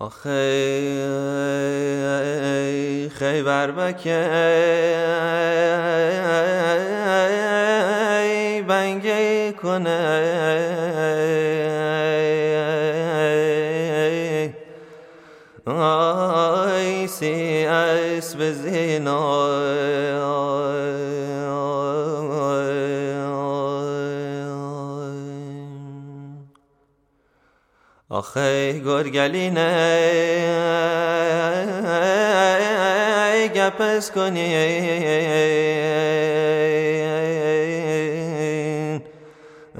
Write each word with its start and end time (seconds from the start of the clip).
آخه 0.00 0.30
خیبر 3.18 3.70
بکه 3.70 4.20
بنگی 8.68 9.52
کنه. 9.52 10.30
آی 15.66 17.06
سی 17.06 17.66
اسب 17.66 18.52
زینا. 18.52 19.39
آخه 28.10 28.72
گرگلینه 28.72 29.70
گپس 33.54 34.10
کنی. 34.10 34.54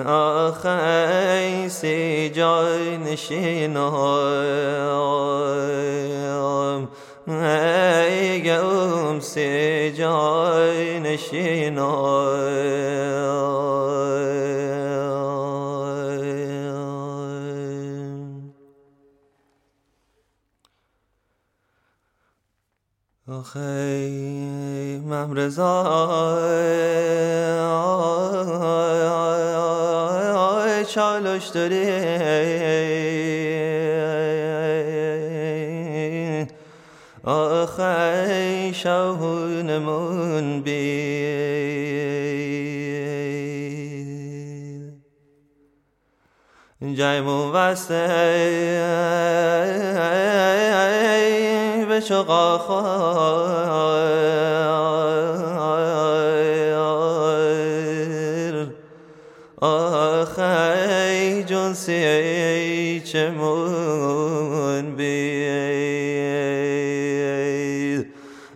آخه 0.07 1.69
سی 1.69 2.31
جای 2.35 2.99
نشینم 2.99 3.95
ای 7.27 8.43
گم 8.43 9.21
سی 9.21 9.93
جای 9.93 11.01
نشینم 11.01 12.50
آخی 23.31 24.99
ممرزا 25.07 25.83
چالش 30.85 31.47
داری؟ 31.47 31.91
آخی 37.25 38.75
شهونمون 38.75 40.63
بی. 40.63 40.91
جایمون 46.95 47.53
وسته 47.53 48.07
به 52.00 52.00
شقا 52.00 52.58
خواهر 52.58 54.06
آخی 59.62 61.44
جنسی 61.44 63.02
چمون 63.06 64.96
بید 64.96 65.26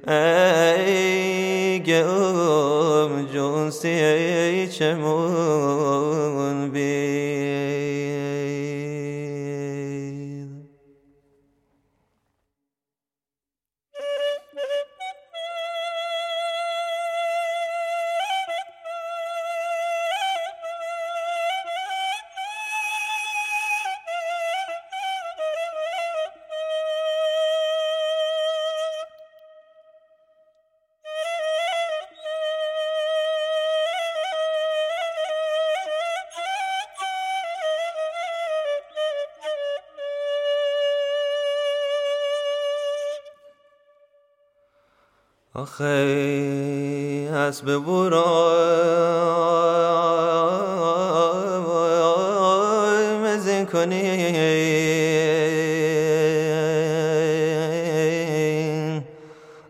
ای 0.08 1.80
گم 1.80 3.26
جنسی 3.34 4.68
چمون 4.68 5.62
آخی 45.57 47.29
اسب 47.29 47.79
برای 51.69 53.19
مزین 53.19 53.67
کنی. 53.67 54.35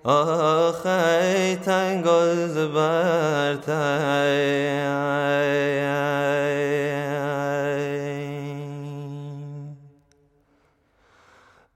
آخی 0.04 1.56
تنگاز 1.56 2.56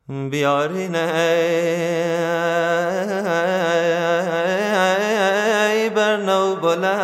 برتای 0.09 0.29
بیارینه 0.31 1.13
بر 5.95 6.17
نو 6.17 6.57
بلند. 6.57 6.95